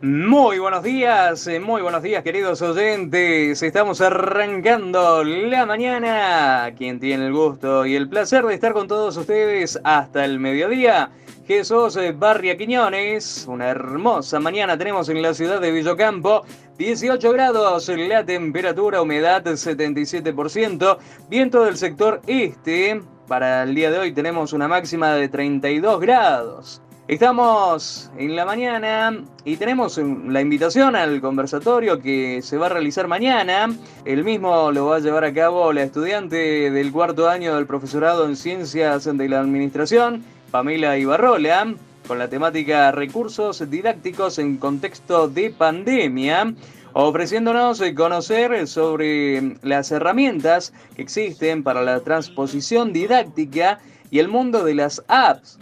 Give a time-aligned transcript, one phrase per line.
[0.00, 3.62] Muy buenos días, eh, muy buenos días queridos oyentes.
[3.62, 6.72] Estamos arrancando la mañana.
[6.76, 11.10] Quien tiene el gusto y el placer de estar con todos ustedes hasta el mediodía.
[11.48, 13.46] Jesús eh, Barria Quiñones.
[13.48, 16.44] Una hermosa mañana tenemos en la ciudad de Villocampo.
[16.76, 20.98] 18 grados la temperatura, humedad 77%.
[21.30, 23.00] Viento del sector este.
[23.26, 26.82] Para el día de hoy tenemos una máxima de 32 grados.
[27.08, 33.08] Estamos en la mañana y tenemos la invitación al conversatorio que se va a realizar
[33.08, 33.74] mañana.
[34.04, 38.26] El mismo lo va a llevar a cabo la estudiante del cuarto año del profesorado
[38.26, 41.74] en Ciencias de la Administración, Pamela Ibarrola,
[42.06, 46.54] con la temática Recursos didácticos en contexto de pandemia
[46.94, 53.78] ofreciéndonos conocer sobre las herramientas que existen para la transposición didáctica
[54.10, 55.58] y el mundo de las apps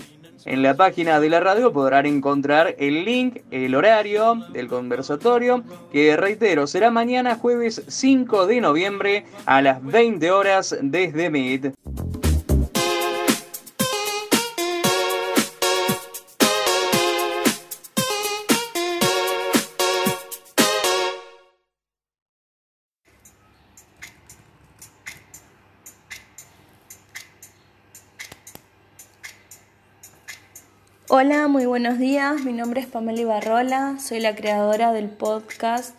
[0.47, 6.17] en la página de la radio podrán encontrar el link, el horario del conversatorio, que
[6.17, 11.75] reitero, será mañana jueves 5 de noviembre a las 20 horas desde Meet.
[31.19, 32.45] Hola, muy buenos días.
[32.45, 35.97] Mi nombre es Pamela Ibarrola, soy la creadora del podcast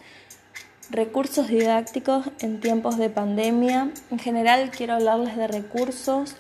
[0.92, 3.90] Recursos didácticos en tiempos de pandemia.
[4.12, 6.36] En general quiero hablarles de recursos.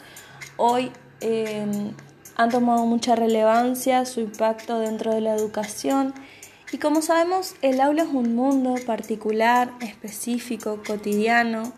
[0.57, 1.93] Hoy em,
[2.35, 6.13] han tomado mucha relevancia su impacto dentro de la educación
[6.71, 11.73] y como sabemos el aula es un mundo particular, específico, cotidiano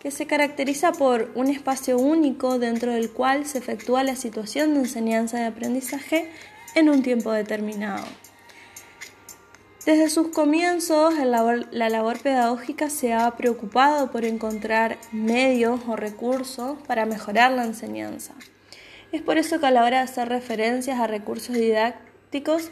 [0.00, 4.80] que se caracteriza por un espacio único dentro del cual se efectúa la situación de
[4.80, 6.30] enseñanza y aprendizaje
[6.74, 8.04] en un tiempo determinado.
[9.84, 17.06] Desde sus comienzos, la labor pedagógica se ha preocupado por encontrar medios o recursos para
[17.06, 18.34] mejorar la enseñanza.
[19.12, 22.70] Es por eso que a la hora de hacer referencias a recursos didácticos,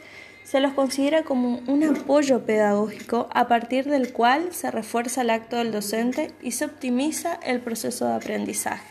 [0.49, 5.57] se los considera como un apoyo pedagógico a partir del cual se refuerza el acto
[5.57, 8.89] del docente y se optimiza el proceso de aprendizaje,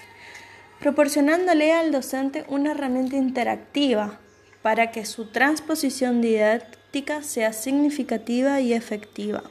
[0.80, 4.20] proporcionándole al docente una herramienta interactiva
[4.62, 9.42] para que su transposición didáctica sea significativa y efectiva.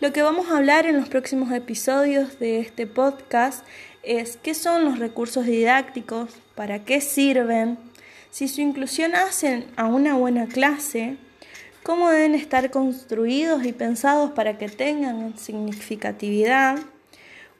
[0.00, 3.66] Lo que vamos a hablar en los próximos episodios de este podcast
[4.04, 7.76] es qué son los recursos didácticos, para qué sirven,
[8.30, 11.16] si su inclusión hacen a una buena clase,
[11.82, 16.78] cómo deben estar construidos y pensados para que tengan significatividad,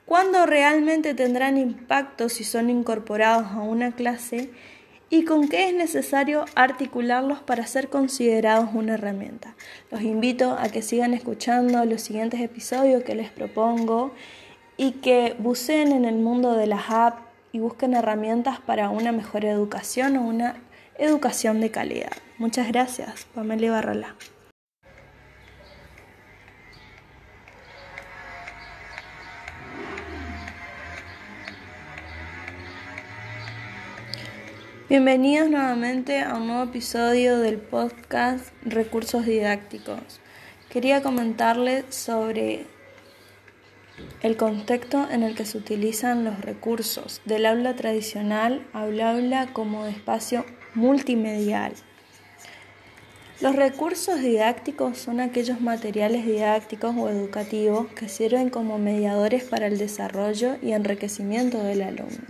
[0.04, 4.50] cuándo realmente tendrán impacto si son incorporados a una clase
[5.08, 9.54] y con qué es necesario articularlos para ser considerados una herramienta.
[9.90, 14.12] Los invito a que sigan escuchando los siguientes episodios que les propongo
[14.76, 17.25] y que buceen en el mundo de las apps
[17.56, 20.56] y busquen herramientas para una mejor educación o una
[20.98, 22.12] educación de calidad.
[22.36, 24.14] Muchas gracias, Pamela Barrola.
[34.90, 40.20] Bienvenidos nuevamente a un nuevo episodio del podcast Recursos Didácticos.
[40.68, 42.66] Quería comentarles sobre
[44.22, 49.86] el contexto en el que se utilizan los recursos del aula tradicional al aula como
[49.86, 51.72] espacio multimedial.
[53.40, 59.76] Los recursos didácticos son aquellos materiales didácticos o educativos que sirven como mediadores para el
[59.76, 62.24] desarrollo y enriquecimiento del alumno,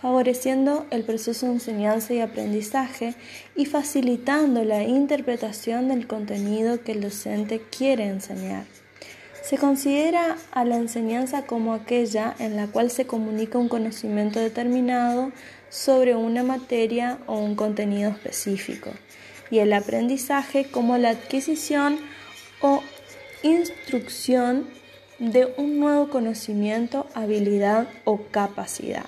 [0.00, 3.14] favoreciendo el proceso de enseñanza y aprendizaje
[3.54, 8.64] y facilitando la interpretación del contenido que el docente quiere enseñar.
[9.44, 15.32] Se considera a la enseñanza como aquella en la cual se comunica un conocimiento determinado
[15.68, 18.90] sobre una materia o un contenido específico
[19.50, 21.98] y el aprendizaje como la adquisición
[22.62, 22.82] o
[23.42, 24.66] instrucción
[25.18, 29.04] de un nuevo conocimiento, habilidad o capacidad.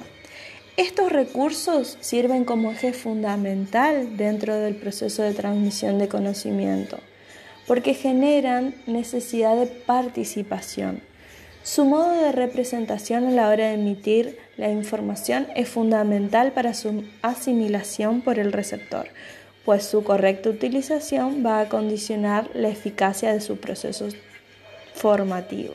[0.76, 6.98] Estos recursos sirven como eje fundamental dentro del proceso de transmisión de conocimiento
[7.66, 11.00] porque generan necesidad de participación.
[11.62, 17.02] Su modo de representación a la hora de emitir la información es fundamental para su
[17.22, 19.08] asimilación por el receptor,
[19.64, 24.08] pues su correcta utilización va a condicionar la eficacia de su proceso
[24.94, 25.74] formativo.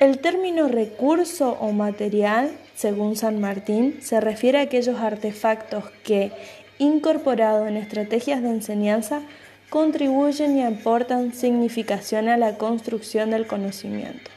[0.00, 6.32] El término recurso o material, según San Martín, se refiere a aquellos artefactos que,
[6.78, 9.22] incorporados en estrategias de enseñanza,
[9.72, 14.30] contribuyen y aportan significación a la construcción del conocimiento.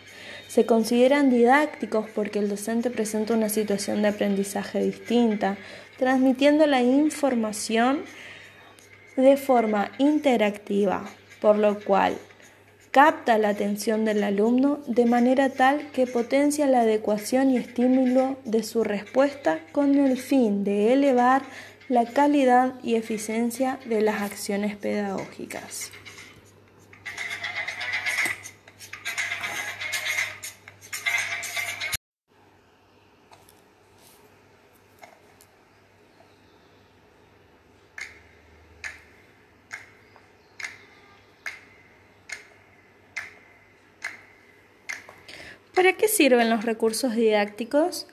[0.48, 5.58] Se consideran didácticos porque el docente presenta una situación de aprendizaje distinta,
[5.98, 8.04] transmitiendo la información
[9.18, 11.04] de forma interactiva,
[11.42, 12.16] por lo cual
[12.92, 18.64] capta la atención del alumno de manera tal que potencia la adecuación y estímulo de
[18.64, 21.42] su respuesta con el fin de elevar
[21.88, 25.92] la calidad y eficiencia de las acciones pedagógicas.
[45.76, 48.08] ¿Para qué sirven los recursos didácticos?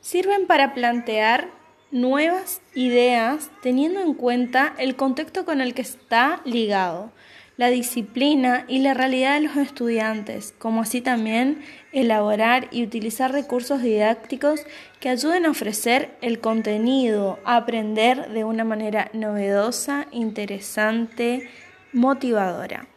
[0.00, 1.59] Sirven para plantear
[1.90, 7.12] nuevas ideas teniendo en cuenta el contexto con el que está ligado,
[7.56, 13.82] la disciplina y la realidad de los estudiantes, como así también elaborar y utilizar recursos
[13.82, 14.62] didácticos
[14.98, 21.50] que ayuden a ofrecer el contenido, a aprender de una manera novedosa, interesante,
[21.92, 22.89] motivadora.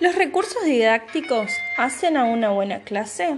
[0.00, 3.36] ¿Los recursos didácticos hacen a una buena clase?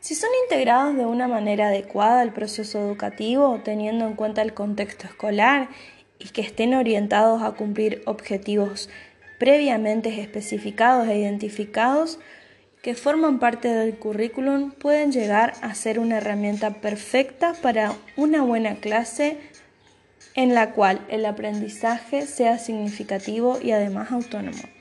[0.00, 5.06] Si son integrados de una manera adecuada al proceso educativo, teniendo en cuenta el contexto
[5.06, 5.70] escolar
[6.18, 8.90] y que estén orientados a cumplir objetivos
[9.38, 12.18] previamente especificados e identificados
[12.82, 18.74] que forman parte del currículum, pueden llegar a ser una herramienta perfecta para una buena
[18.74, 19.38] clase
[20.34, 24.79] en la cual el aprendizaje sea significativo y además autónomo.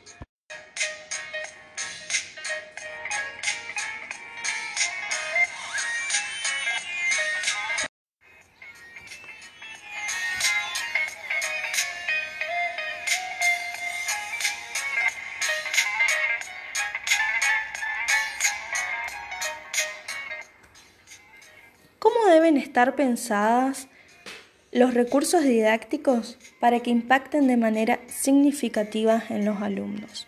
[22.96, 23.88] Pensadas
[24.72, 30.28] los recursos didácticos para que impacten de manera significativa en los alumnos?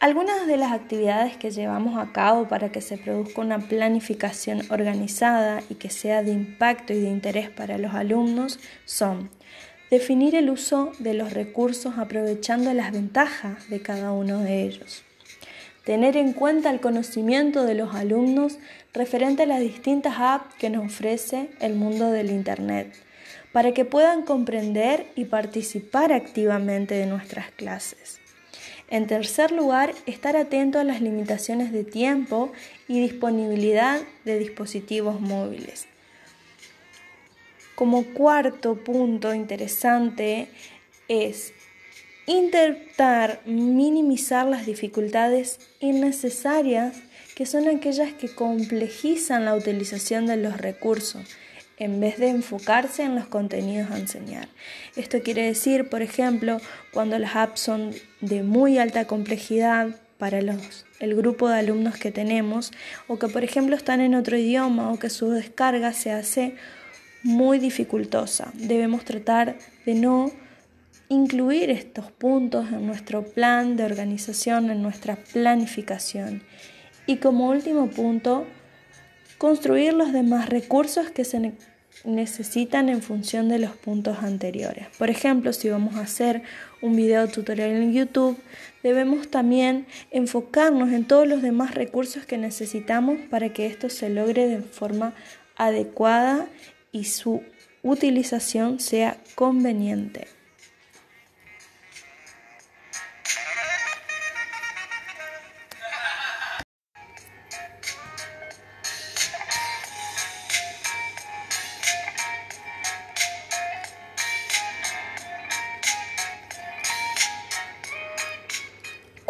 [0.00, 5.62] Algunas de las actividades que llevamos a cabo para que se produzca una planificación organizada
[5.70, 9.30] y que sea de impacto y de interés para los alumnos son
[9.90, 15.04] definir el uso de los recursos aprovechando las ventajas de cada uno de ellos
[15.84, 18.58] tener en cuenta el conocimiento de los alumnos
[18.92, 22.94] referente a las distintas apps que nos ofrece el mundo del Internet,
[23.52, 28.20] para que puedan comprender y participar activamente de nuestras clases.
[28.90, 32.52] En tercer lugar, estar atento a las limitaciones de tiempo
[32.86, 35.86] y disponibilidad de dispositivos móviles.
[37.74, 40.48] Como cuarto punto interesante
[41.08, 41.52] es
[42.26, 46.96] Intentar minimizar las dificultades innecesarias
[47.34, 51.26] que son aquellas que complejizan la utilización de los recursos
[51.76, 54.48] en vez de enfocarse en los contenidos a enseñar.
[54.96, 56.60] Esto quiere decir, por ejemplo,
[56.92, 62.72] cuando las apps son de muy alta complejidad para el grupo de alumnos que tenemos,
[63.08, 66.54] o que por ejemplo están en otro idioma o que su descarga se hace
[67.22, 68.52] muy dificultosa.
[68.54, 70.30] Debemos tratar de no
[71.14, 76.42] incluir estos puntos en nuestro plan de organización, en nuestra planificación.
[77.06, 78.46] Y como último punto,
[79.38, 81.52] construir los demás recursos que se
[82.04, 84.88] necesitan en función de los puntos anteriores.
[84.98, 86.42] Por ejemplo, si vamos a hacer
[86.82, 88.36] un video tutorial en YouTube,
[88.82, 94.48] debemos también enfocarnos en todos los demás recursos que necesitamos para que esto se logre
[94.48, 95.14] de forma
[95.56, 96.48] adecuada
[96.90, 97.42] y su
[97.82, 100.33] utilización sea conveniente.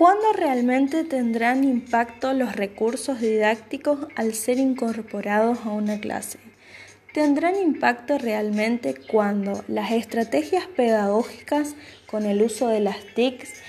[0.05, 6.39] ¿Cuándo realmente tendrán impacto los recursos didácticos al ser incorporados a una clase?
[7.15, 11.75] Tendrán impacto realmente cuando las estrategias pedagógicas
[12.07, 13.63] con el uso de las TICs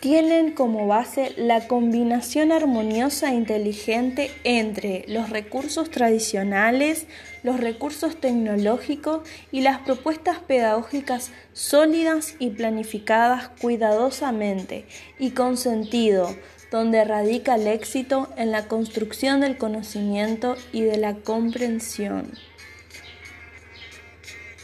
[0.00, 7.06] tienen como base la combinación armoniosa e inteligente entre los recursos tradicionales,
[7.42, 9.20] los recursos tecnológicos
[9.52, 14.86] y las propuestas pedagógicas sólidas y planificadas cuidadosamente
[15.18, 16.34] y con sentido,
[16.70, 22.32] donde radica el éxito en la construcción del conocimiento y de la comprensión.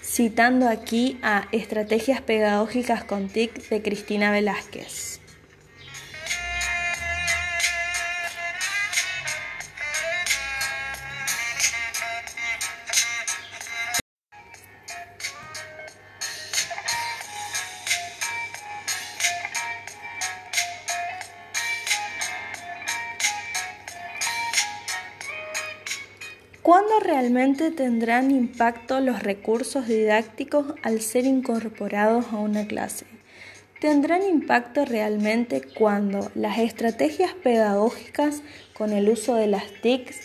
[0.02, 5.13] Citando aquí a Estrategias Pedagógicas con TIC de Cristina Velázquez.
[26.64, 33.04] ¿Cuándo realmente tendrán impacto los recursos didácticos al ser incorporados a una clase?
[33.82, 38.40] Tendrán impacto realmente cuando las estrategias pedagógicas
[38.72, 40.22] con el uso de las TICs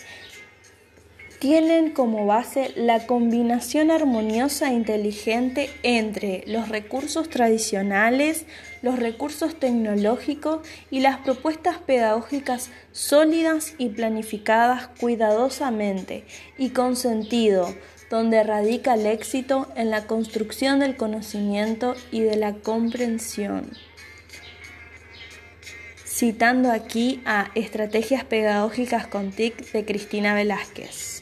[1.40, 8.44] tienen como base la combinación armoniosa e inteligente entre los recursos tradicionales,
[8.82, 16.24] los recursos tecnológicos y las propuestas pedagógicas sólidas y planificadas cuidadosamente
[16.58, 17.74] y con sentido,
[18.10, 23.70] donde radica el éxito en la construcción del conocimiento y de la comprensión.
[26.04, 31.19] Citando aquí a Estrategias Pedagógicas con TIC de Cristina Velázquez.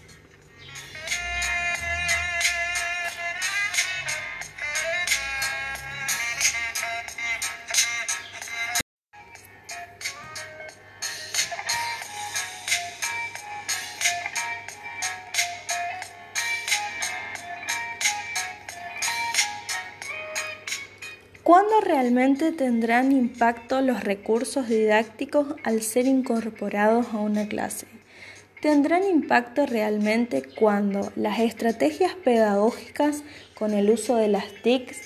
[21.48, 27.86] ¿Cuándo realmente tendrán impacto los recursos didácticos al ser incorporados a una clase?
[28.60, 33.22] Tendrán impacto realmente cuando las estrategias pedagógicas
[33.54, 35.00] con el uso de las TICs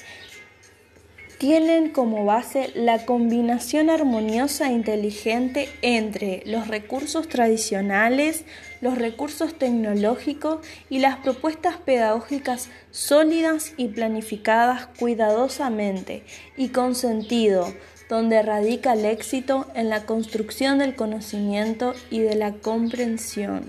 [1.43, 8.45] tienen como base la combinación armoniosa e inteligente entre los recursos tradicionales,
[8.81, 16.23] los recursos tecnológicos y las propuestas pedagógicas sólidas y planificadas cuidadosamente
[16.57, 17.75] y con sentido,
[18.09, 23.69] donde radica el éxito en la construcción del conocimiento y de la comprensión.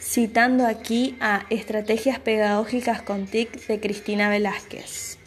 [0.00, 5.17] Citando aquí a Estrategias Pedagógicas con TIC de Cristina Velázquez.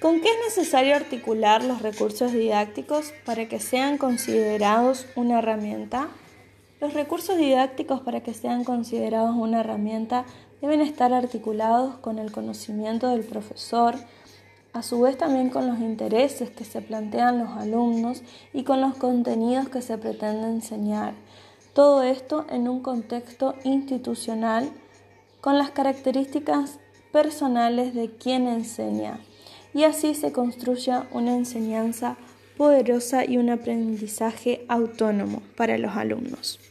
[0.00, 6.08] ¿Con qué es necesario articular los recursos didácticos para que sean considerados una herramienta?
[6.80, 10.24] Los recursos didácticos para que sean considerados una herramienta
[10.62, 13.94] deben estar articulados con el conocimiento del profesor,
[14.72, 18.22] a su vez también con los intereses que se plantean los alumnos
[18.54, 21.12] y con los contenidos que se pretende enseñar.
[21.74, 24.70] Todo esto en un contexto institucional
[25.42, 26.78] con las características
[27.12, 29.20] personales de quien enseña
[29.74, 32.16] y así se construya una enseñanza
[32.56, 36.69] poderosa y un aprendizaje autónomo para los alumnos.